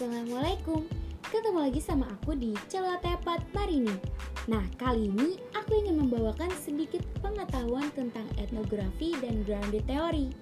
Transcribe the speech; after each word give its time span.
Assalamualaikum. 0.00 0.88
Ketemu 1.28 1.60
lagi 1.60 1.76
sama 1.76 2.08
aku 2.08 2.32
di 2.32 2.56
Celotepat 2.72 3.44
Marini. 3.52 3.92
Nah 4.48 4.64
kali 4.80 5.12
ini 5.12 5.36
aku 5.52 5.76
ingin 5.76 6.00
membawakan 6.00 6.48
sedikit 6.56 7.04
pengetahuan 7.20 7.84
tentang 7.92 8.24
etnografi 8.40 9.12
dan 9.20 9.44
grounded 9.44 9.84
theory. 9.84 10.32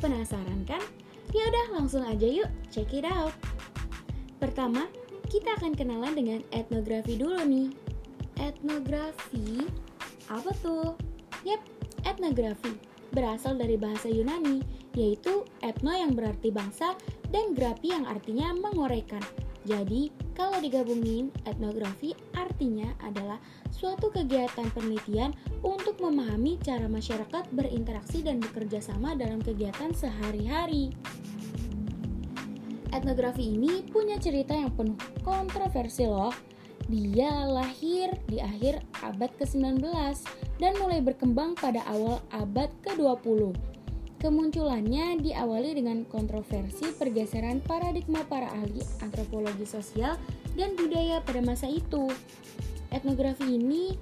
Penasaran 0.00 0.64
kan? 0.64 0.80
Yaudah 1.36 1.76
langsung 1.76 2.00
aja 2.00 2.24
yuk 2.24 2.48
check 2.72 2.96
it 2.96 3.04
out. 3.04 3.36
Pertama, 4.40 4.88
kita 5.28 5.52
akan 5.60 5.76
kenalan 5.76 6.16
dengan 6.16 6.40
etnografi 6.56 7.20
dulu 7.20 7.44
nih. 7.44 7.76
Etnografi, 8.40 9.68
apa 10.32 10.48
tuh? 10.64 10.96
Yap, 11.44 11.60
etnografi 12.08 12.72
berasal 13.14 13.54
dari 13.54 13.78
bahasa 13.78 14.10
Yunani, 14.10 14.60
yaitu 14.98 15.46
etno 15.62 15.94
yang 15.94 16.12
berarti 16.18 16.50
bangsa 16.50 16.98
dan 17.34 17.50
grafi 17.50 17.90
yang 17.90 18.06
artinya 18.06 18.54
mengoreka. 18.54 19.18
Jadi, 19.66 20.12
kalau 20.38 20.60
digabungin, 20.62 21.34
etnografi 21.48 22.14
artinya 22.36 22.94
adalah 23.02 23.42
suatu 23.74 24.12
kegiatan 24.12 24.70
penelitian 24.70 25.34
untuk 25.66 25.98
memahami 25.98 26.60
cara 26.62 26.86
masyarakat 26.86 27.48
berinteraksi 27.50 28.22
dan 28.22 28.38
bekerja 28.38 28.78
sama 28.78 29.18
dalam 29.18 29.42
kegiatan 29.42 29.90
sehari-hari. 29.90 30.94
Etnografi 32.94 33.56
ini 33.56 33.82
punya 33.90 34.20
cerita 34.20 34.54
yang 34.54 34.70
penuh 34.70 35.00
kontroversi 35.26 36.06
loh. 36.06 36.30
Dia 36.86 37.48
lahir 37.48 38.12
di 38.28 38.38
akhir 38.44 38.84
abad 39.00 39.32
ke-19 39.40 39.80
dan 40.60 40.76
mulai 40.76 41.00
berkembang 41.00 41.56
pada 41.56 41.80
awal 41.88 42.20
abad 42.30 42.68
ke-20 42.84 43.73
Kemunculannya 44.24 45.20
diawali 45.20 45.76
dengan 45.76 46.08
kontroversi 46.08 46.88
pergeseran 46.96 47.60
paradigma 47.60 48.24
para 48.24 48.48
ahli 48.56 48.80
antropologi 49.04 49.68
sosial 49.68 50.16
dan 50.56 50.72
budaya 50.80 51.20
pada 51.20 51.44
masa 51.44 51.68
itu. 51.68 52.08
Etnografi 52.88 53.60
ini 53.60 53.92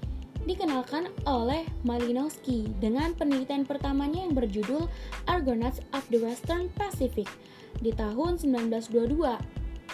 dikenalkan 0.46 1.10
oleh 1.26 1.66
Malinowski 1.82 2.70
dengan 2.78 3.18
penelitian 3.18 3.66
pertamanya 3.66 4.22
yang 4.22 4.38
berjudul 4.38 4.86
Argonauts 5.26 5.82
of 5.90 6.06
the 6.14 6.22
Western 6.22 6.70
Pacific 6.78 7.26
di 7.82 7.90
tahun 7.90 8.38
1922. 8.38 9.26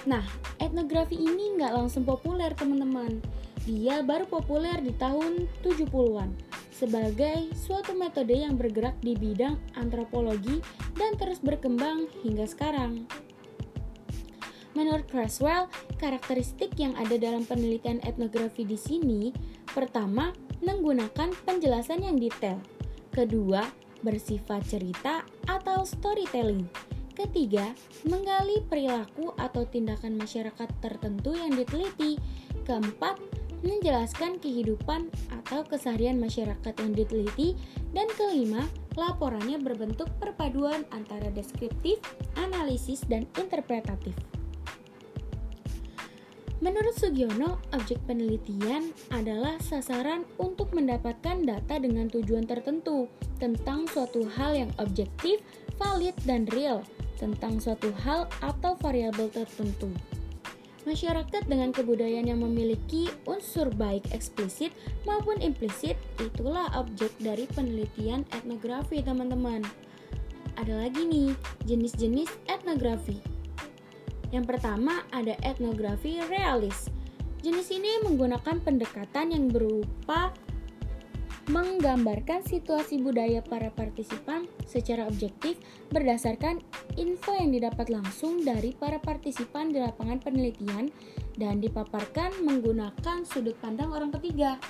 Nah, 0.05 0.25
etnografi 0.61 1.17
ini 1.17 1.57
nggak 1.57 1.73
langsung 1.73 2.05
populer 2.05 2.53
teman-teman. 2.53 3.25
Dia 3.65 4.05
baru 4.05 4.29
populer 4.29 4.77
di 4.85 4.93
tahun 4.93 5.49
70-an 5.65 6.48
sebagai 6.79 7.51
suatu 7.59 7.99
metode 7.99 8.39
yang 8.39 8.55
bergerak 8.55 8.95
di 9.03 9.19
bidang 9.19 9.59
antropologi 9.75 10.63
dan 10.95 11.19
terus 11.19 11.43
berkembang 11.43 12.07
hingga 12.23 12.47
sekarang. 12.47 13.11
Menurut 14.79 15.11
Creswell, 15.11 15.67
karakteristik 15.99 16.79
yang 16.79 16.95
ada 16.95 17.19
dalam 17.19 17.43
penelitian 17.43 17.99
etnografi 18.07 18.63
di 18.63 18.79
sini, 18.79 19.35
pertama, 19.75 20.31
menggunakan 20.63 21.35
penjelasan 21.43 22.07
yang 22.07 22.15
detail. 22.15 22.63
Kedua, 23.11 23.67
bersifat 24.07 24.63
cerita 24.71 25.27
atau 25.51 25.83
storytelling. 25.83 26.63
Ketiga, 27.19 27.75
menggali 28.07 28.63
perilaku 28.71 29.35
atau 29.35 29.67
tindakan 29.67 30.15
masyarakat 30.15 30.71
tertentu 30.79 31.35
yang 31.35 31.51
diteliti. 31.51 32.15
Keempat, 32.63 33.19
menjelaskan 33.63 34.39
kehidupan 34.39 35.11
atau 35.31 35.65
keseharian 35.67 36.19
masyarakat 36.21 36.75
yang 36.79 36.93
diteliti, 36.95 37.59
dan 37.95 38.07
kelima, 38.15 38.67
laporannya 38.95 39.59
berbentuk 39.63 40.11
perpaduan 40.19 40.85
antara 40.91 41.31
deskriptif, 41.33 41.99
analisis, 42.37 43.03
dan 43.07 43.27
interpretatif. 43.39 44.15
Menurut 46.59 46.91
Sugiono, 46.99 47.63
objek 47.71 48.03
penelitian 48.11 48.91
adalah 49.15 49.63
sasaran 49.63 50.27
untuk 50.43 50.75
mendapatkan 50.75 51.47
data 51.47 51.79
dengan 51.79 52.11
tujuan 52.11 52.51
tertentu 52.51 53.07
tentang 53.39 53.87
suatu 53.87 54.27
hal 54.27 54.59
yang 54.59 54.73
objektif, 54.83 55.39
valid, 55.79 56.19
dan 56.27 56.51
real 56.51 56.83
tentang 57.15 57.63
suatu 57.63 57.95
hal 58.03 58.27
atau 58.43 58.75
variabel 58.83 59.31
tertentu. 59.31 59.91
Masyarakat 60.89 61.45
dengan 61.45 61.69
kebudayaan 61.69 62.33
yang 62.33 62.41
memiliki 62.41 63.13
unsur 63.29 63.69
baik 63.69 64.09
eksplisit 64.17 64.73
maupun 65.05 65.37
implisit 65.45 66.01
itulah 66.17 66.65
objek 66.81 67.13
dari 67.21 67.45
penelitian 67.53 68.25
etnografi, 68.33 69.05
teman-teman. 69.05 69.61
Ada 70.57 70.89
lagi 70.89 71.05
nih, 71.05 71.37
jenis-jenis 71.69 72.33
etnografi. 72.49 73.21
Yang 74.33 74.49
pertama 74.49 75.05
ada 75.13 75.37
etnografi 75.45 76.25
realis. 76.25 76.89
Jenis 77.45 77.69
ini 77.69 78.01
menggunakan 78.09 78.57
pendekatan 78.65 79.37
yang 79.37 79.53
berupa 79.53 80.33
menggambarkan 81.49 82.45
situasi 82.45 83.01
budaya 83.01 83.41
para 83.41 83.73
partisipan 83.73 84.45
secara 84.69 85.09
objektif 85.09 85.57
berdasarkan 85.89 86.61
info 87.01 87.33
yang 87.33 87.57
didapat 87.57 87.89
langsung 87.89 88.45
dari 88.45 88.77
para 88.77 89.01
partisipan 89.01 89.73
di 89.73 89.81
lapangan 89.81 90.21
penelitian 90.21 90.93
dan 91.41 91.65
dipaparkan 91.65 92.45
menggunakan 92.45 93.25
sudut 93.25 93.57
pandang 93.65 93.89
orang 93.97 94.13
ketiga. 94.21 94.61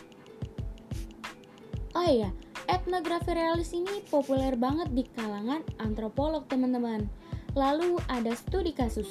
Oh 1.99 2.07
iya, 2.07 2.31
etnografi 2.71 3.35
realis 3.35 3.75
ini 3.75 3.99
populer 4.07 4.55
banget 4.55 4.95
di 4.95 5.03
kalangan 5.19 5.67
antropolog 5.83 6.47
teman-teman. 6.47 7.11
Lalu 7.59 7.99
ada 8.07 8.39
studi 8.39 8.71
kasus. 8.71 9.11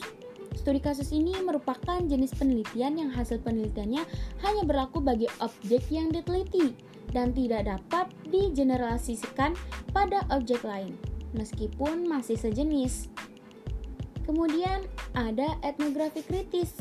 Studi 0.56 0.79
kasus 0.79 1.11
ini 1.11 1.35
merupakan 1.44 2.00
jenis 2.00 2.31
penelitian 2.31 2.95
yang 2.95 3.11
hasil 3.11 3.44
penelitiannya 3.44 4.07
hanya 4.47 4.63
berlaku 4.63 5.03
bagi 5.03 5.27
objek 5.44 5.83
yang 5.91 6.16
diteliti 6.16 6.86
dan 7.12 7.31
tidak 7.31 7.68
dapat 7.68 8.12
digeneralisasikan 8.28 9.56
pada 9.95 10.23
objek 10.31 10.63
lain, 10.63 10.95
meskipun 11.35 12.07
masih 12.07 12.35
sejenis. 12.35 13.12
Kemudian 14.28 14.84
ada 15.16 15.56
etnografi 15.63 16.19
kritis, 16.19 16.75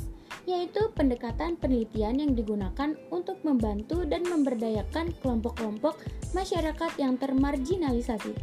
yaitu 0.47 0.91
pendekatan 0.95 1.55
penelitian 1.59 2.19
yang 2.19 2.33
digunakan 2.35 2.95
untuk 3.11 3.39
membantu 3.43 4.03
dan 4.07 4.27
memberdayakan 4.27 5.15
kelompok-kelompok 5.23 5.99
masyarakat 6.35 6.91
yang 6.99 7.15
termarginalisasi. 7.19 8.35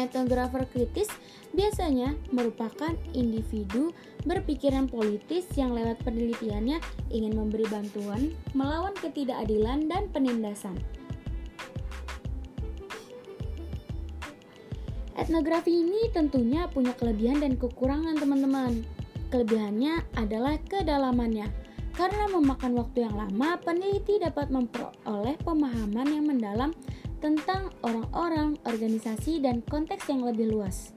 Etnografer 0.00 0.64
kritis 0.72 1.12
biasanya 1.52 2.16
merupakan 2.32 2.96
individu 3.12 3.92
berpikiran 4.24 4.88
politis 4.88 5.44
yang 5.52 5.76
lewat 5.76 6.00
penelitiannya 6.00 6.80
ingin 7.12 7.32
memberi 7.36 7.68
bantuan 7.68 8.32
melawan 8.56 8.96
ketidakadilan 8.96 9.84
dan 9.90 10.08
penindasan. 10.08 10.80
Etnografi 15.12 15.84
ini 15.84 16.08
tentunya 16.08 16.64
punya 16.72 16.96
kelebihan 16.96 17.44
dan 17.44 17.60
kekurangan 17.60 18.16
teman-teman. 18.16 18.80
Kelebihannya 19.28 20.08
adalah 20.16 20.56
kedalamannya. 20.64 21.52
Karena 21.92 22.24
memakan 22.32 22.80
waktu 22.80 23.04
yang 23.04 23.20
lama, 23.20 23.60
peneliti 23.60 24.16
dapat 24.16 24.48
memperoleh 24.48 25.36
pemahaman 25.44 26.08
yang 26.08 26.24
mendalam 26.24 26.72
tentang 27.22 27.70
orang-orang, 27.86 28.58
organisasi, 28.66 29.38
dan 29.38 29.62
konteks 29.70 30.10
yang 30.10 30.26
lebih 30.26 30.50
luas 30.50 30.90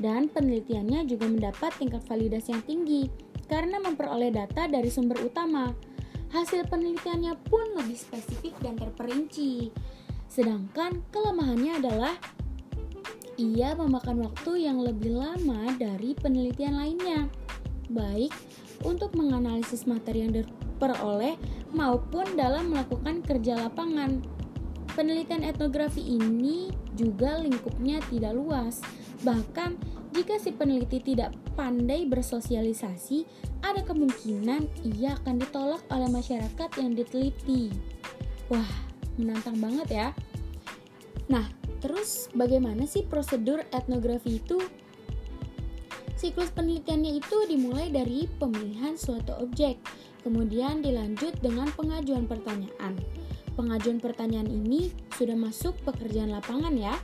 dan 0.00 0.32
penelitiannya 0.32 1.04
juga 1.04 1.28
mendapat 1.28 1.76
tingkat 1.76 2.00
validasi 2.08 2.56
yang 2.56 2.64
tinggi 2.64 3.02
karena 3.46 3.76
memperoleh 3.78 4.32
data 4.32 4.66
dari 4.66 4.88
sumber 4.88 5.20
utama. 5.20 5.76
Hasil 6.32 6.66
penelitiannya 6.70 7.36
pun 7.50 7.76
lebih 7.76 7.98
spesifik 7.98 8.56
dan 8.64 8.80
terperinci. 8.80 9.68
Sedangkan 10.30 11.04
kelemahannya 11.12 11.82
adalah 11.84 12.14
ia 13.36 13.76
memakan 13.76 14.24
waktu 14.24 14.70
yang 14.70 14.80
lebih 14.80 15.16
lama 15.18 15.74
dari 15.74 16.14
penelitian 16.14 16.78
lainnya, 16.78 17.26
baik 17.90 18.30
untuk 18.86 19.12
menganalisis 19.18 19.90
materi 19.90 20.22
yang 20.22 20.32
diperoleh 20.32 21.34
maupun 21.74 22.38
dalam 22.38 22.70
melakukan 22.70 23.26
kerja 23.26 23.58
lapangan. 23.68 24.22
Penelitian 24.98 25.46
etnografi 25.46 26.02
ini 26.02 26.68
juga 26.98 27.38
lingkupnya 27.40 28.02
tidak 28.10 28.36
luas, 28.36 28.82
Bahkan, 29.20 29.76
jika 30.16 30.40
si 30.40 30.50
peneliti 30.56 30.98
tidak 31.12 31.36
pandai 31.52 32.08
bersosialisasi, 32.08 33.28
ada 33.60 33.84
kemungkinan 33.84 34.64
ia 34.96 35.12
akan 35.20 35.36
ditolak 35.44 35.84
oleh 35.92 36.08
masyarakat 36.08 36.70
yang 36.80 36.96
diteliti. 36.96 37.68
Wah, 38.48 38.72
menantang 39.20 39.60
banget 39.60 39.88
ya. 39.92 40.08
Nah, 41.28 41.44
terus 41.84 42.32
bagaimana 42.32 42.88
sih 42.88 43.04
prosedur 43.04 43.60
etnografi 43.70 44.40
itu? 44.40 44.58
Siklus 46.16 46.52
penelitiannya 46.52 47.20
itu 47.20 47.36
dimulai 47.48 47.92
dari 47.92 48.28
pemilihan 48.40 48.96
suatu 48.96 49.36
objek, 49.40 49.80
kemudian 50.24 50.80
dilanjut 50.80 51.36
dengan 51.44 51.68
pengajuan 51.76 52.24
pertanyaan. 52.24 52.96
Pengajuan 53.60 54.00
pertanyaan 54.00 54.48
ini 54.48 54.88
sudah 55.20 55.36
masuk 55.36 55.76
pekerjaan 55.84 56.32
lapangan 56.32 56.72
ya. 56.80 56.96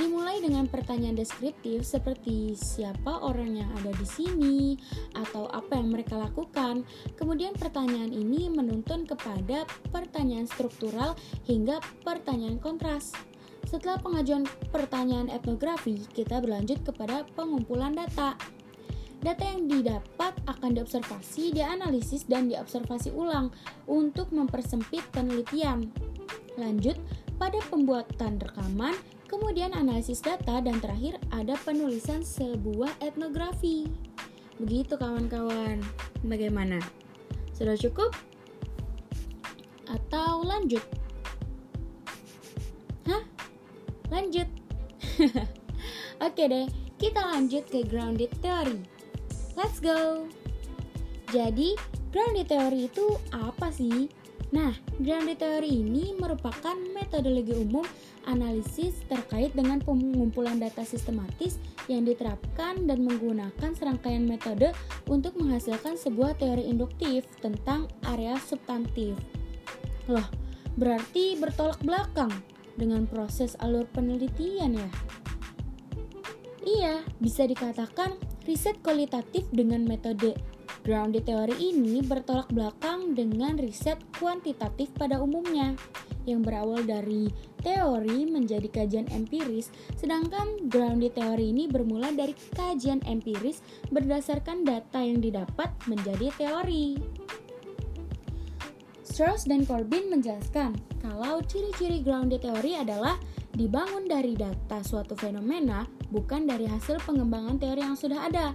Dimulai 0.00 0.40
dengan 0.40 0.64
pertanyaan 0.64 1.12
deskriptif 1.12 1.84
seperti 1.84 2.56
siapa 2.56 3.20
orang 3.20 3.60
yang 3.60 3.68
ada 3.76 3.92
di 3.92 4.08
sini 4.08 4.80
atau 5.12 5.44
apa 5.52 5.76
yang 5.76 5.92
mereka 5.92 6.16
lakukan. 6.16 6.88
Kemudian 7.20 7.52
pertanyaan 7.52 8.16
ini 8.16 8.48
menuntun 8.48 9.04
kepada 9.04 9.68
pertanyaan 9.92 10.48
struktural 10.48 11.20
hingga 11.44 11.84
pertanyaan 12.00 12.56
kontras. 12.64 13.12
Setelah 13.68 14.00
pengajuan 14.00 14.48
pertanyaan 14.72 15.28
etnografi, 15.28 16.00
kita 16.16 16.40
berlanjut 16.40 16.80
kepada 16.80 17.28
pengumpulan 17.36 17.92
data. 17.92 18.40
Data 19.22 19.44
yang 19.44 19.70
didapat 19.70 20.34
akan 20.48 20.74
diobservasi, 20.74 21.54
dianalisis, 21.54 22.26
dan 22.26 22.50
diobservasi 22.50 23.14
ulang 23.14 23.54
untuk 23.86 24.32
mempersempit 24.34 25.04
penelitian. 25.14 25.90
Lanjut, 26.54 26.98
pada 27.38 27.58
pembuatan 27.66 28.38
rekaman, 28.38 28.94
kemudian 29.26 29.74
analisis 29.74 30.22
data, 30.22 30.62
dan 30.62 30.78
terakhir 30.78 31.18
ada 31.34 31.58
penulisan 31.66 32.22
sebuah 32.22 32.94
etnografi. 33.02 33.90
Begitu 34.62 34.94
kawan-kawan. 34.94 35.82
Bagaimana? 36.22 36.78
Sudah 37.50 37.74
cukup? 37.74 38.14
Atau 39.90 40.46
lanjut? 40.46 40.82
Hah? 43.10 43.22
Lanjut. 44.14 44.46
Oke 46.26 46.44
deh, 46.46 46.66
kita 47.02 47.20
lanjut 47.34 47.66
ke 47.66 47.82
grounded 47.82 48.30
theory. 48.38 48.93
Let's 49.54 49.78
go. 49.78 50.26
Jadi, 51.30 51.78
grounded 52.10 52.50
theory 52.50 52.90
itu 52.90 53.18
apa 53.34 53.70
sih? 53.70 54.10
Nah, 54.54 54.70
grounded 55.02 55.42
theory 55.42 55.82
ini 55.82 56.14
merupakan 56.14 56.78
metodologi 56.94 57.58
umum 57.58 57.82
analisis 58.30 59.02
terkait 59.10 59.50
dengan 59.50 59.82
pengumpulan 59.82 60.62
data 60.62 60.86
sistematis 60.86 61.58
yang 61.90 62.06
diterapkan 62.06 62.86
dan 62.86 63.02
menggunakan 63.02 63.70
serangkaian 63.74 64.22
metode 64.22 64.70
untuk 65.10 65.34
menghasilkan 65.38 65.98
sebuah 65.98 66.38
teori 66.38 66.70
induktif 66.70 67.26
tentang 67.42 67.90
area 68.06 68.38
substantif. 68.38 69.18
Loh, 70.06 70.26
berarti 70.78 71.34
bertolak 71.34 71.82
belakang 71.82 72.30
dengan 72.78 73.10
proses 73.10 73.58
alur 73.58 73.90
penelitian 73.90 74.78
ya? 74.78 74.90
Iya, 76.64 76.94
bisa 77.20 77.44
dikatakan 77.44 78.16
riset 78.44 78.76
kualitatif 78.84 79.48
dengan 79.52 79.84
metode 79.88 80.36
Grounded 80.84 81.24
teori 81.24 81.56
ini 81.72 82.04
bertolak 82.04 82.52
belakang 82.52 83.16
dengan 83.16 83.56
riset 83.56 83.96
kuantitatif 84.20 84.92
pada 84.92 85.16
umumnya 85.16 85.72
yang 86.28 86.44
berawal 86.44 86.84
dari 86.84 87.32
teori 87.64 88.28
menjadi 88.28 88.68
kajian 88.68 89.08
empiris, 89.08 89.72
sedangkan 89.96 90.68
grounded 90.68 91.16
teori 91.16 91.56
ini 91.56 91.68
bermula 91.68 92.12
dari 92.12 92.36
kajian 92.52 93.00
empiris 93.08 93.64
berdasarkan 93.88 94.68
data 94.68 95.00
yang 95.00 95.24
didapat 95.24 95.72
menjadi 95.88 96.28
teori. 96.36 97.00
Strauss 99.04 99.48
dan 99.48 99.64
Corbin 99.64 100.12
menjelaskan 100.12 100.76
kalau 101.00 101.40
ciri-ciri 101.48 102.04
grounded 102.04 102.44
teori 102.44 102.76
adalah 102.76 103.16
dibangun 103.56 104.04
dari 104.04 104.36
data 104.36 104.84
suatu 104.84 105.16
fenomena 105.16 106.03
bukan 106.14 106.46
dari 106.46 106.70
hasil 106.70 107.02
pengembangan 107.02 107.58
teori 107.58 107.82
yang 107.82 107.98
sudah 107.98 108.30
ada. 108.30 108.54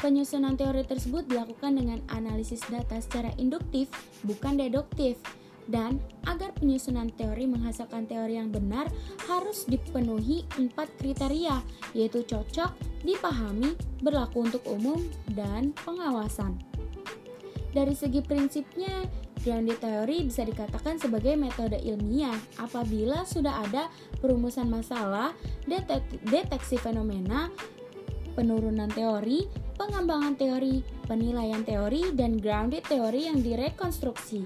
Penyusunan 0.00 0.56
teori 0.56 0.84
tersebut 0.84 1.24
dilakukan 1.28 1.76
dengan 1.80 2.00
analisis 2.12 2.60
data 2.68 3.00
secara 3.00 3.32
induktif, 3.40 3.88
bukan 4.24 4.60
deduktif. 4.60 5.16
Dan 5.70 6.02
agar 6.26 6.50
penyusunan 6.56 7.12
teori 7.14 7.46
menghasilkan 7.46 8.04
teori 8.08 8.36
yang 8.36 8.50
benar 8.50 8.90
harus 9.28 9.68
dipenuhi 9.68 10.42
empat 10.56 10.88
kriteria, 10.98 11.62
yaitu 11.94 12.26
cocok, 12.26 12.74
dipahami, 13.06 13.76
berlaku 14.02 14.50
untuk 14.50 14.64
umum, 14.66 14.98
dan 15.30 15.70
pengawasan. 15.84 16.58
Dari 17.70 17.94
segi 17.94 18.18
prinsipnya, 18.18 19.06
grounded 19.40 19.80
teori 19.80 20.24
bisa 20.28 20.44
dikatakan 20.44 21.00
sebagai 21.00 21.36
metode 21.36 21.80
ilmiah 21.80 22.36
apabila 22.60 23.24
sudah 23.24 23.64
ada 23.64 23.88
perumusan 24.20 24.68
masalah, 24.68 25.32
deteksi 26.28 26.76
fenomena, 26.76 27.48
penurunan 28.36 28.88
teori, 28.92 29.48
pengembangan 29.76 30.36
teori, 30.36 30.84
penilaian 31.08 31.64
teori, 31.64 32.12
dan 32.14 32.36
grounded 32.36 32.84
teori 32.86 33.26
yang 33.28 33.40
direkonstruksi. 33.40 34.44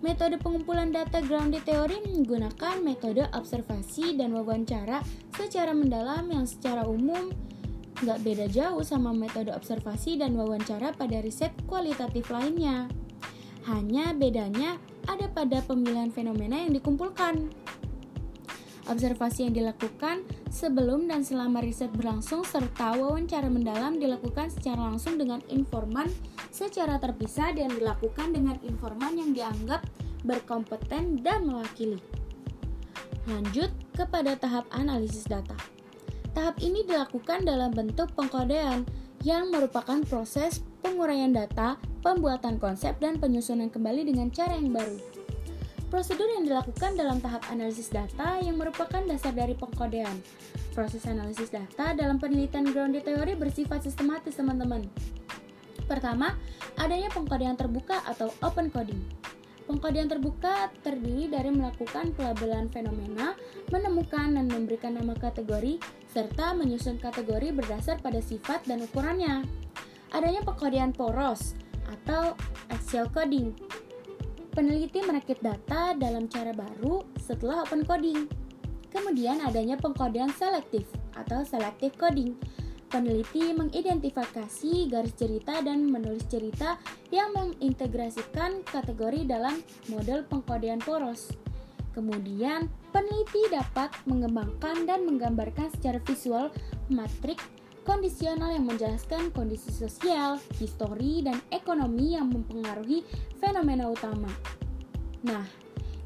Metode 0.00 0.40
pengumpulan 0.40 0.96
data 0.96 1.20
grounded 1.20 1.68
teori 1.68 2.00
menggunakan 2.00 2.80
metode 2.80 3.28
observasi 3.36 4.16
dan 4.16 4.32
wawancara 4.32 5.04
secara 5.36 5.76
mendalam 5.76 6.24
yang 6.32 6.48
secara 6.48 6.88
umum 6.88 7.28
nggak 8.00 8.20
beda 8.24 8.46
jauh 8.48 8.80
sama 8.80 9.12
metode 9.12 9.52
observasi 9.52 10.16
dan 10.16 10.32
wawancara 10.40 10.96
pada 10.96 11.20
riset 11.20 11.52
kualitatif 11.68 12.32
lainnya. 12.32 12.88
Hanya 13.70 14.10
bedanya 14.10 14.82
ada 15.06 15.30
pada 15.30 15.62
pemilihan 15.62 16.10
fenomena 16.10 16.58
yang 16.58 16.74
dikumpulkan. 16.74 17.54
Observasi 18.90 19.46
yang 19.46 19.54
dilakukan 19.54 20.26
sebelum 20.50 21.06
dan 21.06 21.22
selama 21.22 21.62
riset 21.62 21.94
berlangsung 21.94 22.42
serta 22.42 22.98
wawancara 22.98 23.46
mendalam 23.46 24.02
dilakukan 24.02 24.50
secara 24.50 24.90
langsung 24.90 25.14
dengan 25.14 25.38
informan 25.46 26.10
secara 26.50 26.98
terpisah 26.98 27.54
dan 27.54 27.70
dilakukan 27.70 28.34
dengan 28.34 28.58
informan 28.66 29.14
yang 29.14 29.30
dianggap 29.30 29.86
berkompeten 30.26 31.22
dan 31.22 31.46
mewakili. 31.46 32.02
Lanjut 33.30 33.70
kepada 33.94 34.34
tahap 34.34 34.66
analisis 34.74 35.30
data. 35.30 35.54
Tahap 36.34 36.58
ini 36.58 36.82
dilakukan 36.82 37.46
dalam 37.46 37.70
bentuk 37.70 38.10
pengkodean 38.18 38.82
yang 39.22 39.54
merupakan 39.54 40.02
proses 40.02 40.66
penguraian 40.80 41.30
data, 41.30 41.76
pembuatan 42.00 42.56
konsep, 42.56 42.96
dan 42.98 43.20
penyusunan 43.20 43.68
kembali 43.68 44.08
dengan 44.08 44.32
cara 44.32 44.56
yang 44.56 44.72
baru. 44.72 44.96
Prosedur 45.90 46.30
yang 46.30 46.46
dilakukan 46.46 46.94
dalam 46.94 47.18
tahap 47.18 47.42
analisis 47.50 47.90
data 47.90 48.38
yang 48.38 48.56
merupakan 48.56 49.02
dasar 49.10 49.34
dari 49.34 49.58
pengkodean. 49.58 50.22
Proses 50.70 51.02
analisis 51.04 51.50
data 51.50 51.98
dalam 51.98 52.22
penelitian 52.22 52.70
grounded 52.70 53.02
teori 53.02 53.34
bersifat 53.34 53.82
sistematis, 53.82 54.38
teman-teman. 54.38 54.86
Pertama, 55.90 56.38
adanya 56.78 57.10
pengkodean 57.10 57.58
terbuka 57.58 58.06
atau 58.06 58.30
open 58.46 58.70
coding. 58.70 59.02
Pengkodean 59.66 60.06
terbuka 60.06 60.70
terdiri 60.82 61.26
dari 61.26 61.50
melakukan 61.50 62.14
pelabelan 62.14 62.70
fenomena, 62.70 63.34
menemukan 63.74 64.34
dan 64.34 64.46
memberikan 64.46 64.94
nama 64.94 65.18
kategori, 65.18 65.82
serta 66.10 66.54
menyusun 66.54 67.02
kategori 67.02 67.50
berdasar 67.50 67.98
pada 67.98 68.22
sifat 68.22 68.62
dan 68.66 68.86
ukurannya. 68.86 69.42
Adanya 70.10 70.42
pengkodean 70.42 70.90
poros 70.94 71.54
atau 71.90 72.34
axial 72.70 73.06
coding 73.10 73.54
Peneliti 74.50 74.98
merakit 75.06 75.38
data 75.38 75.94
dalam 75.94 76.26
cara 76.26 76.50
baru 76.50 77.06
setelah 77.22 77.62
open 77.62 77.86
coding. 77.86 78.26
Kemudian 78.90 79.38
adanya 79.46 79.78
pengkodean 79.78 80.34
selektif 80.34 80.90
atau 81.14 81.46
selective 81.46 81.94
coding. 81.94 82.34
Peneliti 82.90 83.54
mengidentifikasi 83.54 84.90
garis 84.90 85.14
cerita 85.14 85.62
dan 85.62 85.86
menulis 85.86 86.26
cerita 86.26 86.74
yang 87.14 87.30
mengintegrasikan 87.30 88.66
kategori 88.66 89.30
dalam 89.30 89.62
model 89.86 90.26
pengkodean 90.26 90.82
poros. 90.82 91.30
Kemudian, 91.94 92.66
peneliti 92.90 93.46
dapat 93.54 93.94
mengembangkan 94.10 94.82
dan 94.82 95.06
menggambarkan 95.06 95.70
secara 95.70 96.02
visual 96.02 96.50
matrik 96.90 97.38
kondisional 97.90 98.54
yang 98.54 98.70
menjelaskan 98.70 99.34
kondisi 99.34 99.74
sosial, 99.74 100.38
histori, 100.62 101.26
dan 101.26 101.42
ekonomi 101.50 102.14
yang 102.14 102.30
mempengaruhi 102.30 103.02
fenomena 103.42 103.90
utama. 103.90 104.30
Nah, 105.26 105.42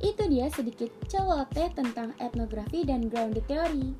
itu 0.01 0.25
dia 0.33 0.49
sedikit 0.49 0.89
celoteh 1.13 1.69
tentang 1.77 2.17
etnografi 2.17 2.89
dan 2.89 3.13
grounded 3.13 3.45
theory. 3.45 3.93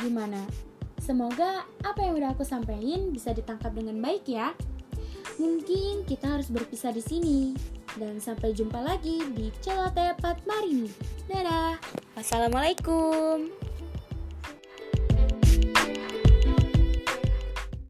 Gimana? 0.00 0.48
Semoga 0.96 1.68
apa 1.84 2.00
yang 2.08 2.16
udah 2.16 2.32
aku 2.32 2.40
sampaikan 2.40 3.12
bisa 3.12 3.36
ditangkap 3.36 3.76
dengan 3.76 4.00
baik 4.00 4.24
ya. 4.24 4.56
Mungkin 5.36 6.08
kita 6.08 6.40
harus 6.40 6.48
berpisah 6.48 6.96
di 6.96 7.04
sini. 7.04 7.40
Dan 8.00 8.16
sampai 8.16 8.56
jumpa 8.56 8.80
lagi 8.80 9.20
di 9.36 9.52
celoteh 9.60 10.16
Patmarini. 10.24 10.88
Dadah. 11.28 11.76
Wassalamualaikum. 12.16 13.65